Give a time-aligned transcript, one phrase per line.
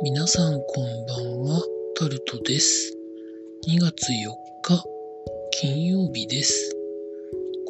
[0.00, 1.60] 皆さんこんばんは、
[1.96, 2.96] タルトです。
[3.66, 4.14] 2月4
[4.62, 4.84] 日、
[5.60, 6.76] 金曜日です。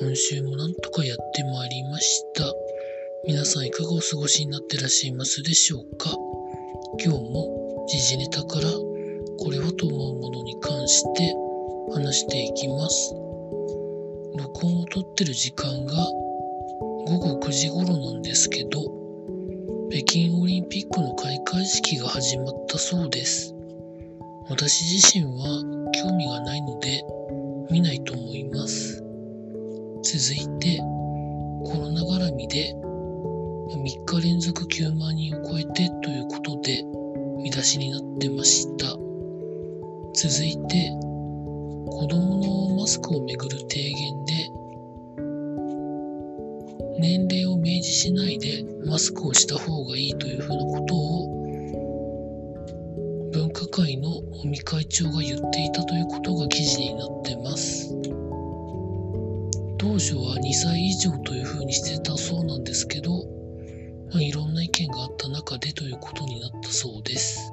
[0.00, 2.44] 今週もなんとかやってまいりました。
[3.26, 6.10] 皆さんいかがお過ごしになってらっしゃいますでしょうか？
[7.02, 8.68] 今日も時事ネタから
[9.38, 11.34] これはと思うものに関して
[11.94, 13.14] 話していきます。
[14.36, 15.94] 録音を撮ってる時間が
[17.06, 18.99] 午後9時頃なんですけど、
[19.90, 23.56] 北京オリンピックの開会式が始まったそうです。
[24.48, 27.02] 私自身は興味がないので
[27.72, 29.02] 見ないと思います。
[30.04, 32.72] 続いて、コロナ絡みで
[33.74, 36.84] 3日連続9万人を超えてということで
[37.42, 38.86] 見出しになってました。
[40.14, 40.90] 続いて、
[41.90, 44.29] 子供のマスクをめぐる提言で
[47.00, 51.40] 年齢を明示しないでマスクをした方がいいというふうなことを
[53.32, 57.96] 分科会の尾身会長が言っていたということが記事になってます。
[59.78, 63.24] 当初は2歳以上というふうにしてたそうなんですけど、
[64.12, 67.50] まあ、いろんな意見があった中でということになったそうです。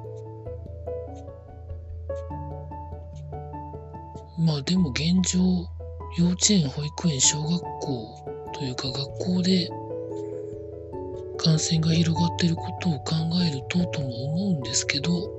[4.38, 5.40] まあでも現状、
[6.18, 9.68] 幼稚園、保育園、小学校というか学校で
[11.38, 13.14] 感染が広がっていることを考
[13.48, 15.30] えるととも思うんですけど、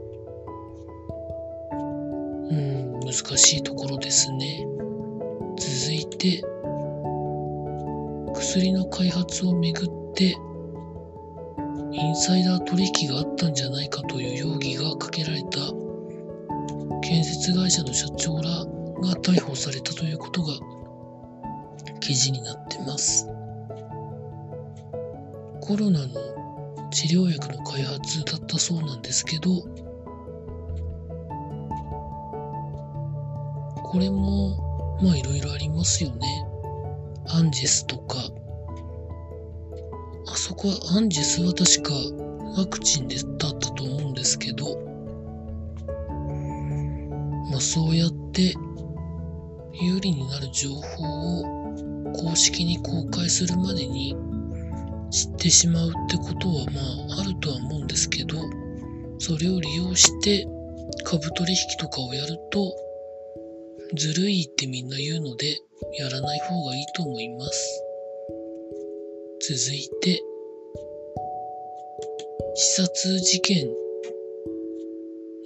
[2.49, 4.65] うん、難しいところですね。
[5.57, 6.41] 続いて、
[8.33, 10.37] 薬の開発をめぐって、
[11.91, 15.59] インサイダー取引があったんじゃないかという容疑がかけられた
[17.01, 20.53] 建設会社の社長らが逮捕されたということが
[22.09, 23.27] 記事になってます。
[25.61, 29.51] コロナの治療薬の開発だったそうなんですけど、
[33.83, 36.47] これも、まあいろいろありますよね。
[37.27, 38.17] アンジェスとか、
[40.25, 41.93] あそこはアンジェスは確か
[42.59, 44.65] ワクチンでだったと思うんですけど、
[47.51, 48.55] まあそうやって
[49.73, 51.58] 有利になる情報を
[52.13, 54.15] 公式に公開するまでに
[55.11, 58.37] 知ってしまうってことはまああるとは思うんですけど、
[59.19, 60.47] それを利用して
[61.03, 62.73] 株取引とかをやると
[63.95, 65.57] ずるいってみんな言うので
[65.97, 67.83] やらない方がいいと思います。
[69.41, 70.21] 続いて、
[72.55, 73.67] 視察事件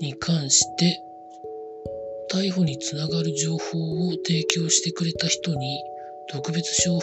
[0.02, 1.00] に関して
[2.32, 5.84] 逮捕につながる情報を提供してくれた人に
[6.30, 7.00] 特別賞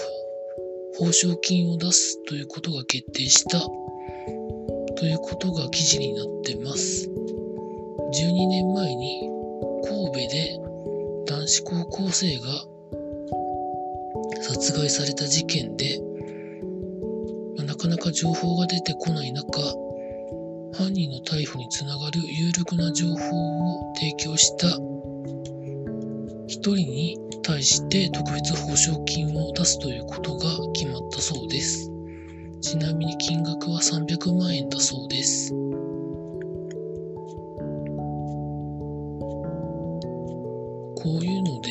[0.99, 3.61] 報奨金を出すということが決定した
[4.97, 7.09] ということが記事になってます。
[7.09, 9.31] 12年前に
[9.85, 10.59] 神戸で
[11.27, 12.65] 男子高校生が
[14.43, 16.01] 殺害された事件で、
[17.65, 19.61] なかなか情報が出てこない中、
[20.73, 24.67] 犯人の逮捕につながる有力な情報を提供した
[26.47, 31.91] 一人に対して特別報奨金を出すということが決まったそうです。
[32.61, 35.53] ちなみに金額は300万円だそうです。
[35.53, 35.59] こ
[41.07, 41.71] ういうので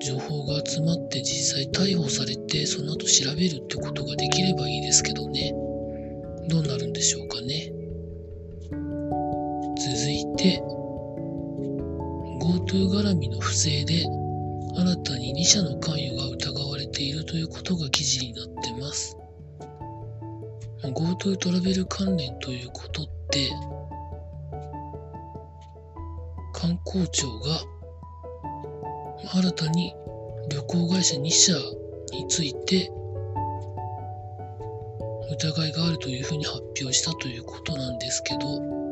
[0.00, 5.52] 情報が集まって実際逮捕されてその後調べるってことができればいいですけどね。
[6.48, 7.70] どうなるんでしょうかね。
[9.76, 10.73] 続いて
[12.44, 14.04] GoTo 絡みの不正で
[14.76, 19.16] 新たに2社の関与が疑われているということが記事になってます。
[20.82, 23.48] GoTo トラベル関連ということって
[26.52, 27.60] 観光庁が
[29.32, 29.94] 新たに
[30.50, 31.54] 旅行会社2社
[32.12, 32.92] について
[35.32, 38.83] 疑いがあるというふうに発表したということなんですけど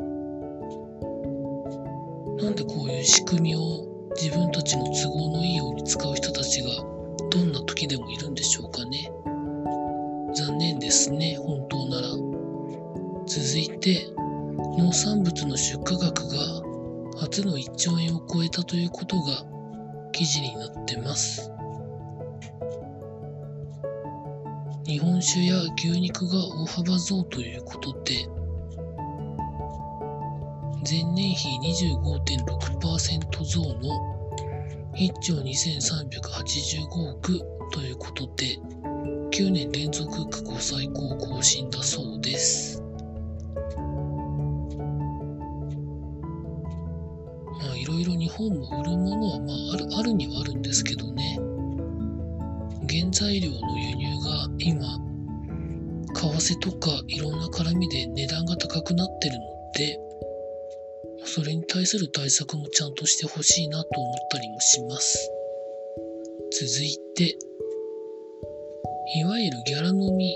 [2.43, 3.87] なんでこういう仕組みを
[4.21, 6.69] 自分たちの都合のいいように使う人たちが
[7.31, 9.09] どんな時でもいるんでしょうかね。
[10.35, 12.07] 残念ですね、本当なら。
[13.25, 14.07] 続いて、
[14.77, 16.63] 農産物の出荷額が
[17.21, 19.45] 初の1兆円を超えたということが
[20.11, 21.49] 記事になってます。
[24.85, 28.27] 日本酒や牛肉が大幅増ということで、
[30.85, 34.13] 前年比25.6%増の
[34.95, 37.39] 1兆2385億
[37.71, 38.57] ということで
[39.31, 42.83] 9年連続過去最高更新だそうです。
[47.61, 51.39] まあいろいろ日本も売るものは、まあ、あるあるにはあるんですけどね
[52.89, 54.97] 原材料の輸入が今
[56.13, 60.12] 為替とかいろんな絡みで値段が高くなってるので
[61.25, 65.29] それに対する対策もちゃんとしてほしいなと思ったりもします。
[66.51, 67.37] 続いて
[69.15, 70.35] いわゆるギャラ飲み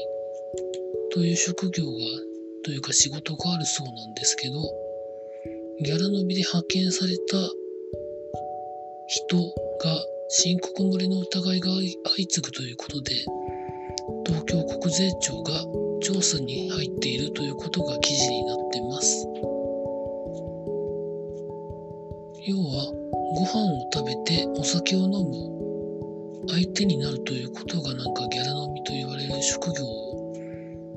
[1.11, 1.91] という職業が
[2.63, 4.55] というか仕事があるそうなんですけど
[5.81, 7.37] ギャラ飲みで派遣された
[9.07, 11.69] 人が申告漏れの疑いが
[12.15, 13.13] 相次ぐということで
[14.25, 15.53] 東京国税庁が
[16.01, 18.56] 調査に入っているということが記事にな
[22.47, 22.85] 要は
[23.35, 25.57] ご飯を食べてお酒を飲む。
[26.49, 29.83] 相手になるということがなんかギャラ飲みと言われる職業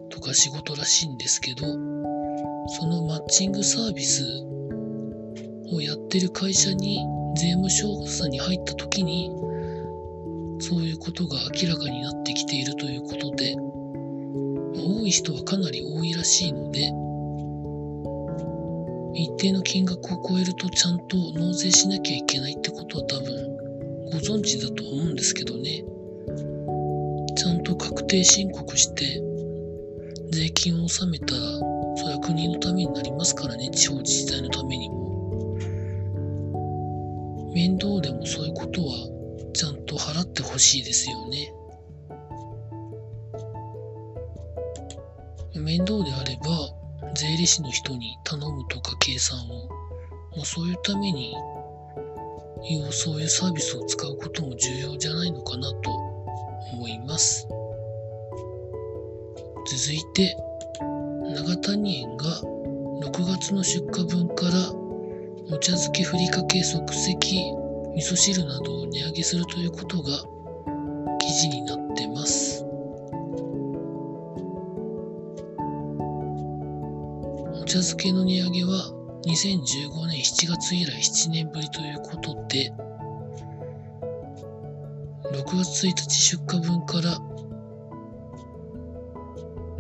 [0.09, 4.23] とか仕事らしいんですけどそのマッチングサービス
[5.73, 7.05] をやってる会社に
[7.37, 9.33] 税務調査に入った時に
[10.61, 13.57] そういうことが明らかになってきているということで
[14.77, 16.93] 多い人はかなり多いらしいので
[19.21, 23.57] 一定の金額を超えるとちゃんと納税しなきゃいけないってことは多分
[24.13, 25.85] ご存知だと思うんですけどね。
[27.37, 29.23] ちゃんと確定申告して
[30.31, 31.41] 税金を納めたら
[31.97, 33.69] それは国のためになりますからね。
[33.71, 35.59] 地方自治体のためにも。
[37.53, 41.53] 面倒でもそういうことはちゃんと払ってほしいですよね。
[45.57, 46.70] 面倒であれば
[47.31, 49.69] 税理士の人に頼むとか計算を、
[50.37, 51.37] まあ、そういうために
[52.91, 55.91] そういうサービスを使うことも重要じゃないのかなと
[56.73, 57.47] 思います。
[59.65, 60.37] 続いて
[61.37, 62.25] 長谷園が
[63.05, 64.73] 6月の出荷分から
[65.55, 67.45] お茶漬けふりかけ即席
[67.95, 70.11] 味噌汁などを値上げするということが
[71.21, 72.50] 記事になってます。
[77.71, 78.91] 茶漬けの値上げは
[79.27, 82.73] 2015年7月以来7年ぶりということで
[85.31, 87.17] 6月1日出荷分から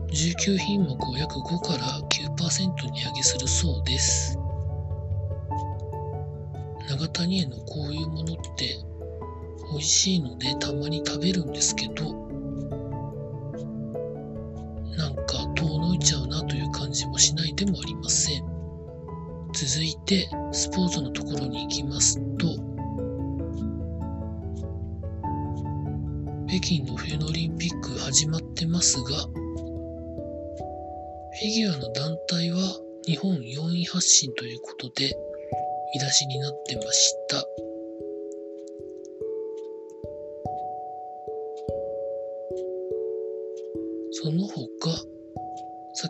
[0.07, 4.39] 19品目を約5から9%値上げするそうです。
[6.89, 8.77] 長谷園のこういうものって
[9.73, 12.30] 美味しいのでたまに食べるんですけど
[17.61, 18.43] でもありません
[19.53, 22.47] 続いてスポーツのところに行きますと
[26.49, 32.59] 北京の冬のオリンピック始まってますがフィギュアの団体は
[33.05, 35.15] 日本4位発進ということで
[35.93, 37.45] 見出しになってました。
[44.23, 45.00] その他、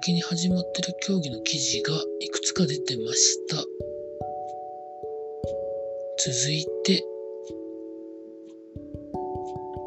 [0.03, 3.57] 先に始まってる競技の記事がいくつか出てました。
[3.57, 3.69] 続
[6.51, 7.05] いて、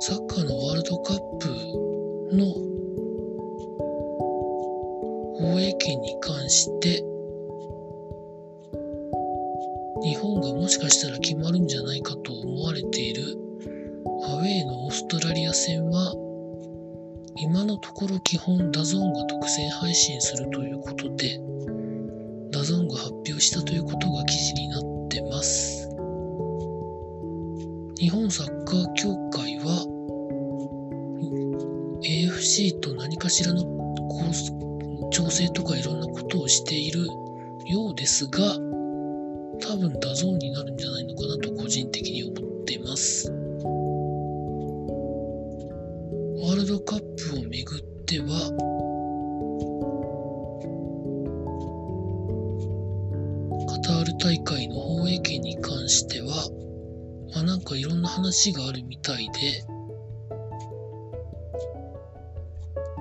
[0.02, 1.48] サッカーのワールドカップ
[2.32, 2.46] の
[5.40, 7.04] 放映権に関して
[10.04, 13.36] 日本がもしかしたら決まるんじゃないかと思われている
[14.28, 16.14] アウェーのオーストラリア戦は
[17.36, 21.40] 今のところ基本ダゾーンが独占配信するということで
[22.52, 25.90] ダゾーンが発表したということが記事になってます
[27.98, 29.88] 日本サッカー協会は
[32.04, 33.64] AFC と何かしらの
[35.12, 37.06] 調整とかいろんなことをしている
[37.66, 38.40] ようですが
[39.62, 43.25] 多分ダゾーンになるんじゃないのかなと個人的に思っています。
[43.25, 47.00] ワールドカッ
[47.32, 48.28] プをめぐっては、
[53.68, 56.28] カタール大会の放映権に関しては、
[57.34, 59.64] まあなんかいろんな話があるみたいで、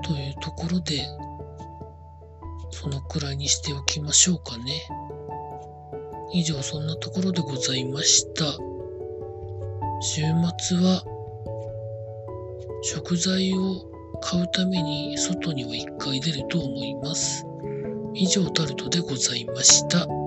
[0.03, 1.05] というところで、
[2.71, 4.83] そのくらいにしておきましょうかね。
[6.33, 8.45] 以上そんなところでございました。
[10.01, 10.23] 週
[10.59, 11.12] 末は
[12.83, 13.81] 食材を
[14.21, 17.47] 買うために外には1回出ると思います。
[18.15, 20.22] 以上タルトでございました。